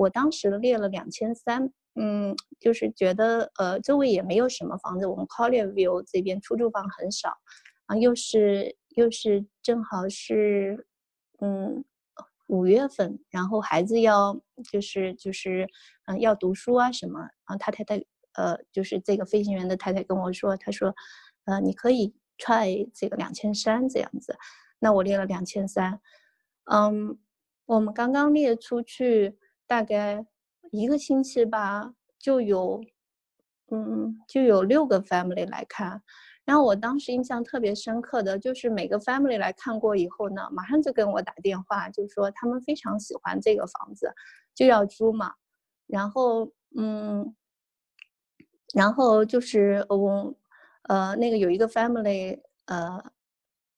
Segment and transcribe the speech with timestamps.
[0.00, 7.36] 我当时列了两千三，嗯，就是觉得呃周围也没有什么房子，我们 Collier View 这边出租房很少，
[7.84, 10.86] 啊，又是又是正好是
[11.40, 11.84] 嗯
[12.46, 14.40] 五月份，然后孩子要
[14.72, 15.68] 就是就是
[16.06, 20.94] 嗯要读书啊什么，啊他太太呃就是这个飞行员的太太跟我说，他说
[21.44, 24.34] 呃你可以 try 这个两千三这样子，
[24.78, 26.00] 那我列了两千三，
[26.64, 27.18] 嗯。
[27.66, 29.38] 我们刚刚列出去，
[29.70, 30.26] 大概
[30.72, 32.82] 一个星期吧，就有，
[33.70, 36.02] 嗯，就有六个 family 来看。
[36.44, 44.12] 然后我当时印象特别深刻的就是每个 family 来看过以后呢，马上就跟我打电话，就说他们非常喜欢这个房子，
[44.56, 45.34] 就要租嘛。
[45.86, 47.36] 然后，嗯，
[48.74, 50.34] 然后就是我，
[50.88, 53.00] 呃，那个有一个 family，呃，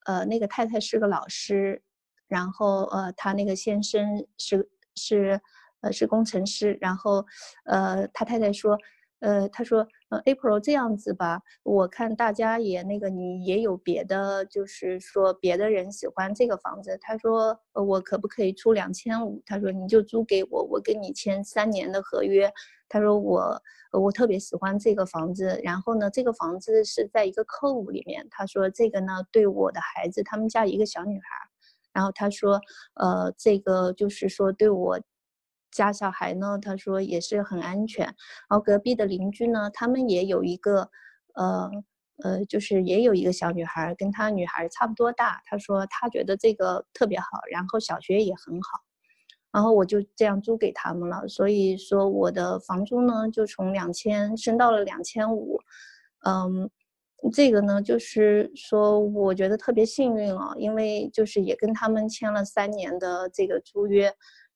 [0.07, 1.83] 呃，那个太太是个老师。
[2.29, 5.39] 然后，呃，他那个先生是是，
[5.83, 6.79] 呃，是工程师。
[6.81, 7.25] 然后，
[7.67, 8.79] 呃，他太太说，
[9.21, 16.99] 呃，他说，呃，April 这样子吧，我看大家也那个，你也有别的，就是说别的人喜欢这个房子。
[17.01, 19.43] 他说，我可不可以出两千五？
[19.47, 22.53] 他说，你就租给我，我跟你签三年的合约。
[22.89, 25.61] 他说，我我特别喜欢这个房子。
[25.63, 28.27] 然后呢，这个房子是在一个客户里面。
[28.31, 31.25] 他说，这个呢，对我的孩子，他们家一个小女孩。
[31.95, 32.61] 然后他说，
[32.95, 34.99] 呃，这个就是说对我
[35.73, 38.05] 家小孩呢，他说也是很安全。
[38.07, 38.15] 然
[38.51, 40.89] 后隔壁的邻居呢，他们也有一个，
[41.35, 41.71] 呃
[42.23, 45.43] 呃，就是也有一个小女孩，跟他女孩差不多大。
[45.47, 48.79] 他说他觉得这个特别好，然后小学也很好。
[49.51, 51.27] 然后我就这样租给他们了。
[51.27, 55.59] 所以说我的房租呢，就从两千升到了两千五，
[56.25, 56.71] 嗯。
[57.33, 64.13] 这个呢，就是说，我觉得特别幸运哦，因为就是也跟他们签了三年的这个租约，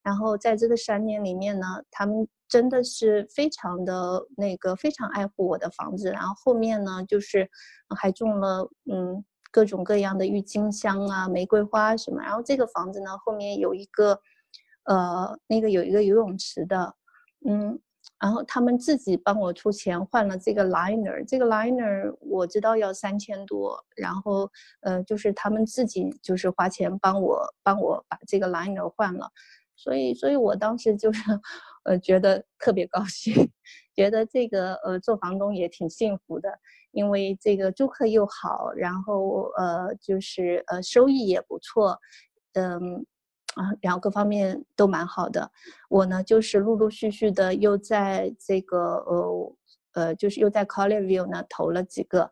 [0.07, 7.51] 然后在这个三年里面呢，他们真的是非常的那个非常爱护我的房子，然后后面呢，就是
[7.97, 14.21] 还种了嗯各种各样的郁金香啊、玫瑰花什么，然后这个房子呢后面有一个，
[14.85, 16.95] 呃，那个有一个游泳池的，
[17.49, 17.77] 嗯。
[18.21, 24.49] 然后他们自己帮我出钱换了这个 liner，这个 liner 我知道要三千多，然后
[24.81, 29.29] 呃就是他们自己就是花钱帮我帮我把这个 liner 换了，
[29.77, 31.21] 所以所以我当时就是
[31.85, 33.35] 呃觉得特别高兴，
[33.95, 36.49] 觉得这个呃做房东也挺幸福的，
[36.93, 41.99] 因为这个租客又好，然后呃就是呃收益也不错，
[42.55, 43.07] 嗯。
[43.57, 45.51] 啊，然后各方面都蛮好的。
[45.89, 49.57] 我呢，就是陆陆续续的又在这个呃
[49.95, 52.31] 呃，就是又在 Collier View 呢投了几个，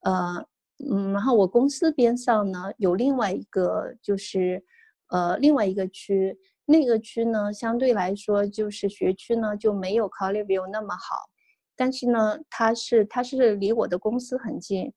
[0.00, 0.44] 呃
[0.90, 4.64] 嗯，然后我公司边上呢有另外一个，就是
[5.10, 11.30] 呃另外一个区，那个区呢相对来说就是学区呢就没有 Collier View 那么好，
[11.76, 14.92] 但是呢它是它是离我的公司很近。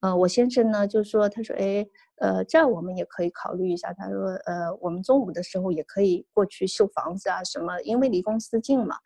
[0.00, 1.86] 呃，我先生呢就说，他说，哎，
[2.22, 3.92] 呃，这我们也可以考虑一下。
[3.92, 8.96] 他说，呃，我们中午的时候也可以过去修房子啊，什么，因为离公司近嘛。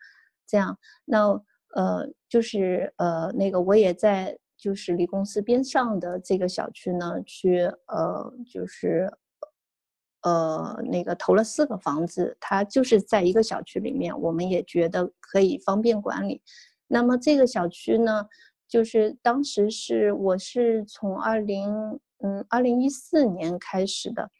[0.47, 1.27] 这样，那
[1.75, 9.11] 呃，就是呃，那个我也在就是离公司边上的这个小区呢，去呃，就是
[10.25, 16.41] 呃，那个投了四个房子，它就是在一个小区里面，我们也觉得可以方便管理。
[16.87, 18.27] 那么这个小区呢？
[18.67, 21.69] 就是当时是我是从二零
[22.23, 24.31] 嗯二零一四年开始的，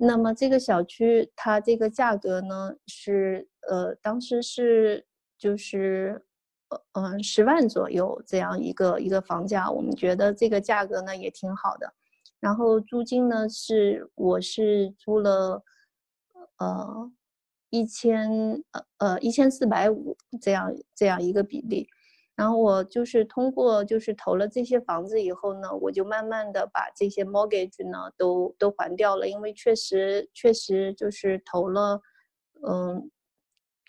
[0.00, 5.06] 那么这个小区它这个价格呢是呃当时是
[5.38, 6.26] 就是
[6.68, 11.94] 呃嗯十万左右这样一个一个房价，我们觉得这个价格呢也挺好的，
[12.40, 15.62] 然后租金呢是我是租了
[16.58, 17.10] 呃
[17.70, 21.88] 一千呃呃一千四百五这样这样一个比例。
[22.36, 32.00] 然后我就是通过就是投了这些房子以后呢，我就慢慢的把这些 mortgage 呢都都还掉了，因为确实确实就是投了，
[32.64, 33.10] 嗯，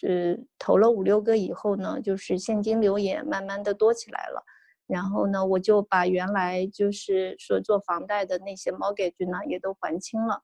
[0.02, 4.44] 呃投了五六个以后呢，就是现金流也慢慢的多起来了。
[4.90, 10.44] 然后呢，我就把原来就是说做房贷的那些 mortgage 呢也都还清了，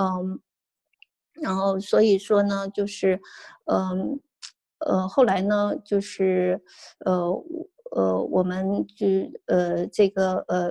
[0.00, 0.40] 嗯，
[1.42, 3.20] 然后所以说呢，就是
[3.66, 4.20] 嗯。
[4.80, 6.60] 呃，后来呢，就是，
[7.06, 7.30] 呃，
[7.92, 9.06] 呃，我们就
[9.46, 10.68] 呃，这个呃，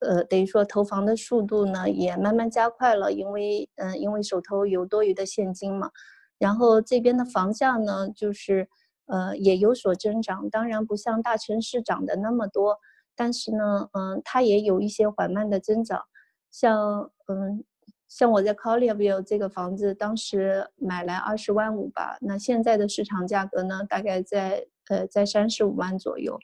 [0.00, 5.90] 呃，呃，等于说投房的速度呢也慢慢加快了，因为嗯，因为手头有多余的现金嘛，
[6.38, 8.68] 然后这边的房价呢，就是
[9.06, 12.78] 呃也有所增长，当然不像大城市涨的那么多，
[13.14, 16.02] 但是呢，嗯，它也有一些缓慢的增长，
[16.50, 17.64] 像嗯，
[18.08, 26.38] 像我在 Collierville 这个房子，当时买来二十万五吧，那现在的市场价格呢，大概在呃在三十五万左右。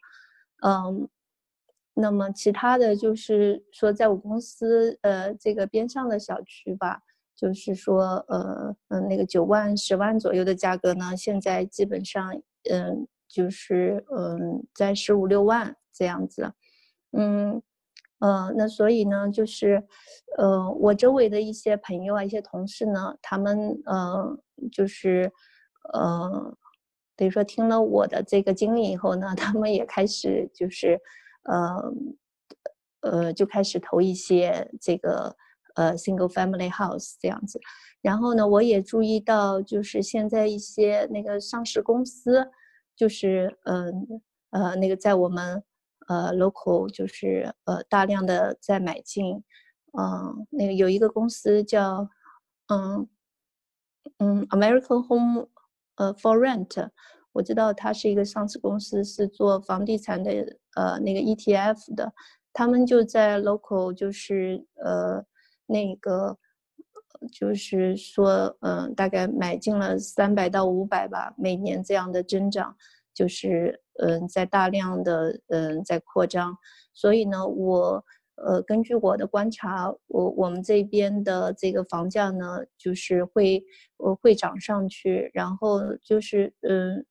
[0.63, 1.09] 嗯，
[1.95, 7.03] 那么其他的就是说，在我公司呃这个边上的小区吧，
[7.37, 12.35] 就是说呃嗯那个九万十万左右的价格呢，现在基本上
[12.71, 16.53] 嗯就是嗯在十五六万这样子，
[17.13, 17.63] 嗯。
[18.21, 19.83] 呃，那所以呢，就是，
[20.37, 24.39] 呃，我周围的一些朋友啊，一些同事呢，他们呃，
[24.71, 25.33] 就是，
[25.95, 26.55] 呃，
[27.17, 31.01] 等于说听了我的这个经历以后呢， 他们也开始就是，
[31.45, 31.95] 呃，
[33.01, 35.35] 呃，就开始投一些这个
[35.75, 37.61] 呃 single family house 这样子。
[38.03, 42.51] 然后呢，我也注意到，就是现在一些那个上市公司，
[42.97, 45.63] 就是嗯呃那个在我们。
[46.09, 49.45] 呃，local 就是呃大量的在买进，
[49.97, 52.09] 嗯，那个有一个公司叫，
[52.67, 53.09] 嗯
[54.19, 55.47] 嗯，American Home，
[55.95, 56.89] 呃，for Rent，
[57.31, 60.33] 我知道它是一个上市公司，是做房地产的，
[60.75, 62.13] 呃，那个 ETF 的，
[62.53, 65.25] 他们就在 local 就是呃
[65.71, 66.37] 那个，
[67.33, 72.77] 就是说嗯，大概买进了三百到五百吧，每年这样的增长。
[73.13, 76.57] 就是嗯，在大量的嗯在扩张，
[76.95, 78.03] 所以呢，我
[78.37, 83.63] 呃根据我的观察，我我们这边的这个房价呢，就是会
[83.99, 87.05] 呃会涨上去，然后就是嗯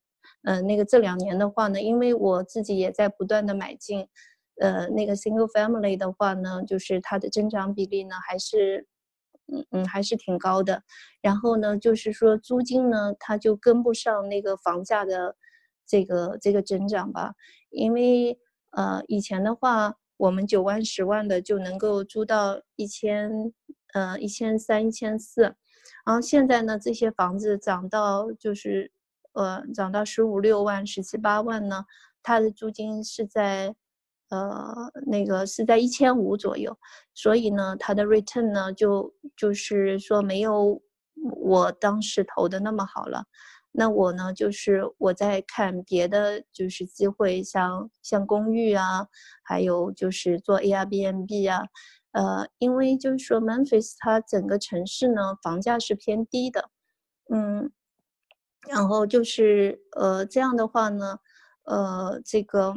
[0.46, 4.08] 嗯那个这两年的话呢，因为我自己也在不断的买进，
[4.60, 8.88] 呃那个 single family 的话呢，就是它的增长比例呢还是
[9.48, 10.84] 嗯嗯还是挺高的，
[11.22, 15.36] 然后呢就是说租金呢它就跟不上那个房价的。
[15.92, 17.34] 这个这个增长吧，
[17.72, 18.38] 因为
[18.70, 23.52] 呃以前的话，我们九万十万的就能够租到一千
[23.94, 25.42] 呃一千三一千四，
[26.06, 28.92] 然后现在呢这些房子涨到就是
[29.34, 31.86] 呃涨到十五六万十七八万呢，
[32.22, 33.76] 它的租金是在
[34.30, 36.78] 呃那个是在一千五左右，
[37.14, 40.82] 所以呢它的 return 呢就就是说没有
[41.42, 43.26] 我当时投的那么好了。
[43.72, 49.08] 那我呢，就是我在看别的，就是机会，像像公寓啊，
[49.44, 51.68] 还有就是做 Airbnb 啊，
[52.14, 56.72] 呃，因为就是说 Memphis 它整个城市呢，房价是偏低的，
[57.32, 57.72] 嗯，
[58.68, 61.20] 然后就是呃这样的话呢，
[61.66, 62.74] 呃，这个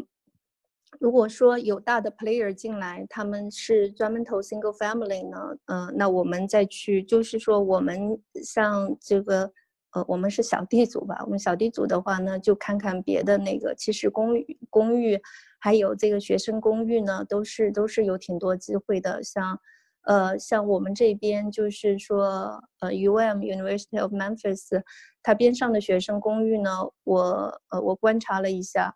[1.02, 9.50] 如果说有大的 player 进来，他们是专门投 single family 呢，嗯，那我们再去，就是说我们像这个。
[9.94, 11.20] 呃，我们是小地主吧？
[11.26, 15.20] 我们小地主的话呢，就看看别的那个，其实公寓、公寓
[15.60, 19.22] 还有这个学生公寓呢，都是都是有挺多机会的。
[19.22, 19.58] 像，
[20.04, 24.80] 呃，像我们这边就是说，呃，UM University of Memphis，
[25.22, 26.70] 它边上的学生公寓呢，
[27.04, 28.94] 我呃我观察了一下，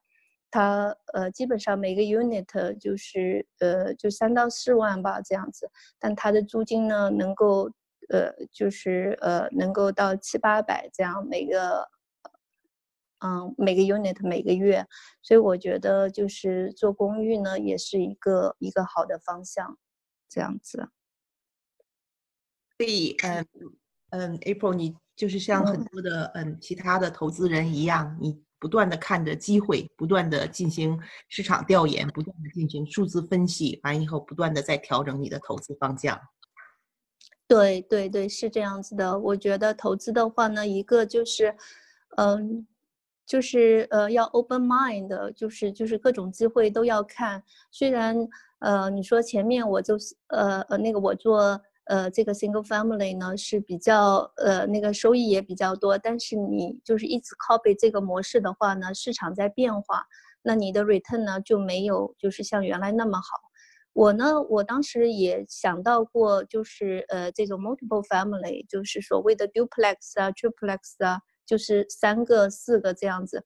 [0.57, 7.71] 它呃基本上每个 unit 就是呃就三到四万吧这样子，但它的租金呢能够。
[8.09, 11.89] 呃，就是呃，能够到七八百这样每个，
[13.19, 14.87] 嗯，每个 unit 每个月，
[15.23, 19.77] 所以我觉得就是做公寓呢，也是一个一个好的方向，
[20.29, 20.91] 这样子。
[22.79, 23.45] 所以，嗯
[24.11, 36.21] 嗯，April，你就是像很多的嗯其他的投资人一样，你不断的看着机会，不断的进行市场调研，不断的进行数字分析，完以后不断的在调整你的投资方向。
[37.49, 39.19] 对对对，是这样子的。
[39.19, 41.55] 我觉得投资的话呢，一个就是，
[42.17, 42.67] 嗯，
[43.25, 47.43] 就是呃要 open mind，就是就是各种机会都要看。
[47.71, 48.17] 虽然
[48.59, 60.05] 呃你说前面我就是呃呃那个我做呃这个 single family 呢是比较呃那个收益也比较多，但是你就是一直 copy 这个模式的话呢，市场在变化，
[60.43, 63.25] 那你的 return 呢就没有就是像原来那么好。
[63.93, 73.43] 我呢，我当时也想到过，就是呃，这种 multiple family，就是所谓的 duplex 啊，triplex 啊，就是三个、四个这样子。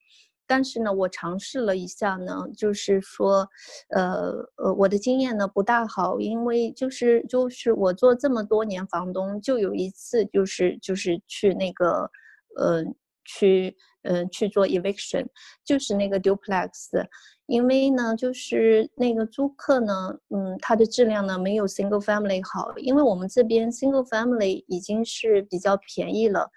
[0.50, 3.48] 但是呢，我尝试了一下呢，就是说，
[3.90, 12.10] 呃呃，我的经验呢不大好，因为就是就是我做这么多年房东，就有一次就是就是去那个，
[12.56, 12.82] 呃，
[13.24, 15.24] 去嗯去做 eviction，
[15.64, 17.06] 就是那个 duplex。
[17.46, 22.76] 因为呢，就是那个租客呢，嗯，他的质量呢没有 single family 好。
[22.78, 26.48] 因为我们这边 single family 已经是比较便宜了，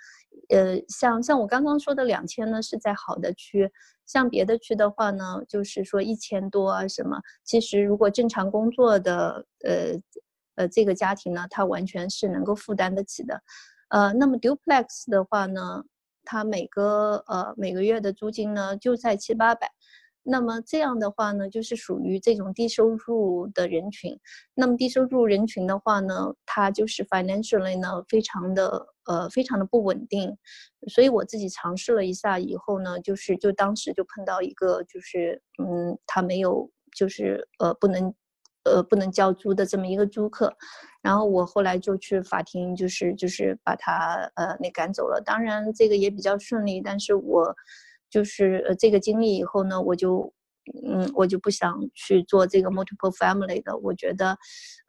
[0.53, 3.71] 呃，像像我刚刚说的两千呢是在好的区，
[4.05, 7.19] 像别的区的话呢，就是说一千多啊什么。
[7.43, 9.99] 其实如果正常工作的，呃
[10.55, 13.41] 呃，这个家庭呢，他完全是能够负担得起的。
[13.89, 15.83] 呃，那么 duplex 的话呢，
[16.23, 19.71] 它每个呃每个月的租金呢就在七八百。
[20.25, 24.17] 那么这样的话呢，就是属于这种低收入的人群。
[24.55, 30.37] 那么低收入人群的话呢，他就是 financially 呢非常的呃非常的不稳定。
[30.87, 38.13] 所以我自己尝试了一下以后呢，就是就当时就碰到一个就是嗯，他没有就是呃不能
[38.63, 40.55] 呃不能交租的这么一个租客。
[41.01, 45.21] 然后我后来就去法庭，就是就是把他呃那赶走了。
[45.21, 47.53] 当然这个也比较顺利，但是我。
[48.13, 50.31] 就是呃这个经历以后呢，我就，
[50.85, 53.75] 嗯，我就不想去做这个 multiple family 的。
[53.79, 54.37] 我觉得，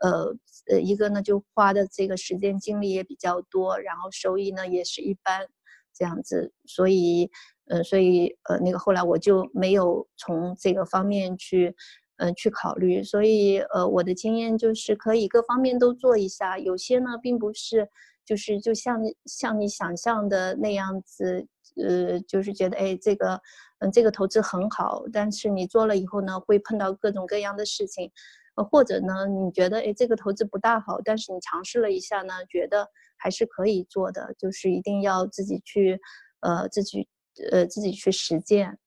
[0.00, 0.37] 呃
[0.71, 5.49] 呃，一个呢就花的这个时间精力也比较多，然后收益呢也是一般，
[5.95, 6.52] 这样子。
[6.66, 7.31] 所以，
[7.69, 11.75] 呃，所以呃那个后来我就没有从这个方面去，
[12.19, 13.02] 嗯，去考虑。
[13.02, 16.59] 所以，呃，我的经验就是可以各方面都做一下。
[16.59, 17.88] 有些呢并不是，
[18.26, 21.47] 就是就像像你想象的那样子。
[21.83, 23.40] 呃，就是觉得哎，这个，
[23.78, 28.11] 嗯，这个投资很好，但是你做了以后呢，会碰到各种各样的事情，
[28.54, 36.00] 呃，或者呢，你觉得哎，这个投资不大好，但是你尝试了一下呢，觉得还是可以做的，就是一定要自己去，
[36.40, 37.09] 呃，自己，
[37.50, 38.78] 呃，自己去实践。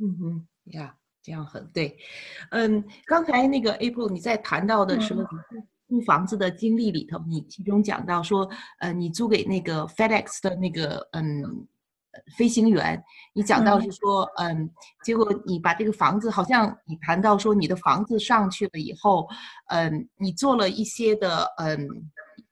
[0.00, 1.98] 嗯哼，呀，这样很对。
[2.52, 5.24] 嗯，刚才那个 April 你在谈到的时候，
[5.88, 11.66] 租房子的经历里头，你其中讲到说，呃，你租给那个 FedEx 的那个，嗯。
[12.36, 14.68] 飞行员，你讲到是说，嗯，
[15.04, 19.28] 结果你把这个房子，好像你谈到说你的房子上去了以后，
[19.68, 21.78] 嗯，你做了一些的，嗯，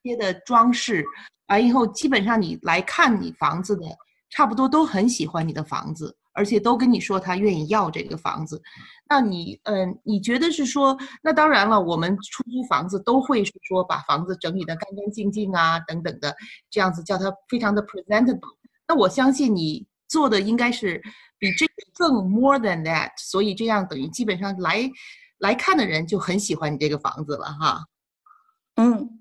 [0.03, 1.05] 一些的装饰，
[1.49, 3.85] 完以后基本上你来看你房子的，
[4.31, 8.61] 差不多都很喜欢你的房子，而且都跟你说他愿意要这个房子。
[9.09, 16.35] 那你，嗯，你觉得是说，那当然了，我们出租房子都会是说把房子整理的干干净净啊，等等的，
[16.71, 18.57] 这样子叫它非常的 presentable。
[18.89, 21.03] 那我相信你做的应该是
[21.39, 24.89] 比这个更 more than that，所以这样等于基本上来
[25.39, 27.85] 来看的人就很喜欢你这个房子了哈。
[28.77, 29.21] 嗯，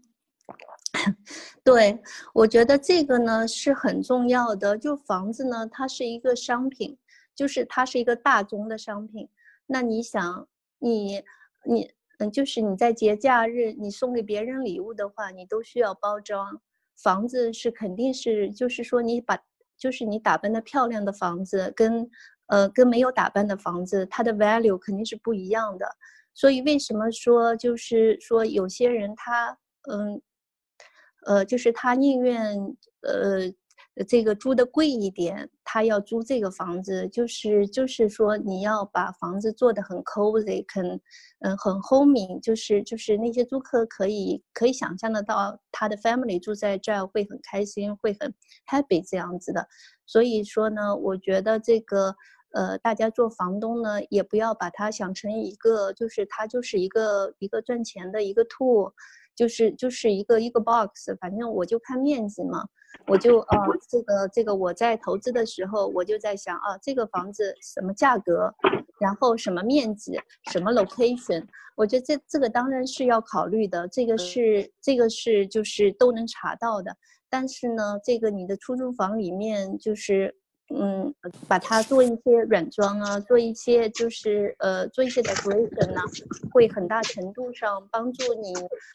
[1.64, 2.00] 对，
[2.34, 4.78] 我觉得这个呢是很重要的。
[4.78, 6.98] 就房子呢，它是一个商品，
[7.36, 9.28] 就是它是一个大宗的商品。
[9.66, 11.24] 那你想，你
[11.66, 16.62] 你嗯，就是你在节假日你送给别人礼物的话，你都需要包装。
[16.96, 19.38] 房子是肯定是，就是说你把。
[19.78, 22.10] 就是你打扮的漂亮的房子，跟
[22.48, 25.86] 呃跟没有打扮的房子，它的 value 肯定是不一样的。
[26.34, 29.58] 所以为什么说就是说有些人他
[29.90, 30.22] 嗯
[31.26, 32.56] 呃就是他宁愿
[33.02, 33.54] 呃。
[34.08, 41.00] 这个租的贵一点，他要租这个房子，就是就是说你要把房子做的很 cozy，很
[41.40, 48.34] 嗯很 homey，就是就是那些租客可以可以想象得到他的 family 住在这儿会很开心，会很
[48.70, 49.66] happy 这样子的。
[50.06, 52.14] 所以说呢，我觉得这个
[52.54, 58.92] 呃大家做房东呢，也不要把它想成一个就是它就是一个一个赚钱的一个 tool，
[59.36, 62.66] 就是就是一个一个 box，反正我就看面积嘛。
[63.08, 63.58] 我就呃，
[63.90, 68.54] 这个这个我在投资的时候，我就在想啊，这个房子什么价格，
[69.00, 70.18] 然后什么面积，
[70.52, 76.96] 什么 location，我觉得这这个当然是要考虑的，这个是这个是就是都能查到的。
[77.30, 80.36] 但是呢，这个你的出租房里面就是。
[80.74, 81.14] 嗯，
[81.48, 86.02] 把它做一些软装啊，做一些就是呃，做一些 decoration 呢，
[86.52, 88.52] 会很大程度上帮助你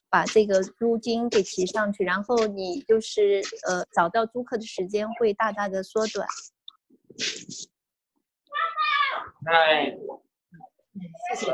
[0.09, 6.27] 把这个租金给提上去，然后你就是呃，找到租客的时间会大大的缩短。
[9.47, 9.97] 哎，
[11.29, 11.53] 谢谢。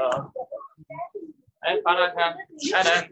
[1.61, 2.35] 哎，发了看，
[2.73, 3.11] 来来。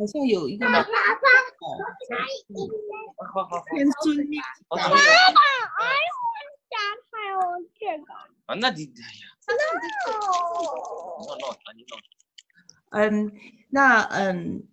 [0.00, 0.80] 好像有一个吗？
[0.80, 0.88] 好
[3.44, 3.62] 好好。
[3.70, 4.16] 天尊。
[4.66, 5.00] 爸爸，哎，我
[6.70, 6.80] 想
[7.10, 7.42] 看我
[7.78, 8.04] 这个。
[8.46, 9.10] 啊，那你哎呀。
[9.46, 9.52] 那。
[11.26, 11.92] 弄弄你弄。
[12.92, 13.30] 嗯，
[13.68, 14.66] 那嗯，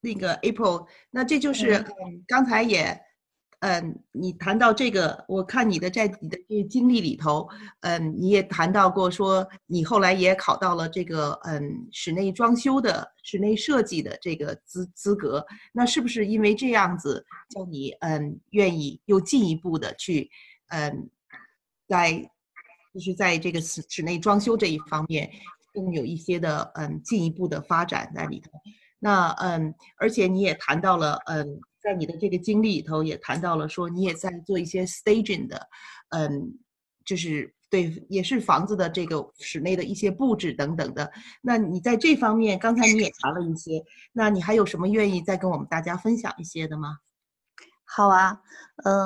[0.00, 3.00] 那个 April，那这就是嗯，刚才也。
[3.64, 7.48] 嗯，你谈到这个，我看你的在你的这经历里头，
[7.80, 15.42] 嗯，你也谈到过说你后来也考到了这个嗯室内装修的室内设计的这个资资格，
[15.72, 20.30] 那是不是因为这样子叫你嗯愿意又进一步的去
[20.68, 21.08] 嗯
[21.88, 22.12] 在
[22.92, 25.30] 就是在这个室室内装修这一方面
[25.72, 28.50] 更有一些的嗯进一步的发展在里头？
[28.98, 31.60] 那嗯，而且你也谈到了嗯。
[31.84, 35.68] 在你的这个经历里头，也谈到了说你也在做一些 staging 的，
[36.08, 36.58] 嗯，
[37.04, 41.12] 就是对，也是房子的这个室内的一些布置等等的。
[41.42, 46.96] 那你在这方面，刚才你也谈了一些，那你还有什么愿意再跟我们大家分享一些的吗？
[47.84, 48.40] 好啊，
[48.84, 49.02] 嗯、